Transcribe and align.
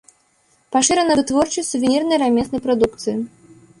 Пашырана 0.75 1.17
вытворчасць 1.19 1.69
сувенірнай 1.75 2.17
рамеснай 2.25 2.61
прадукцыі. 2.67 3.15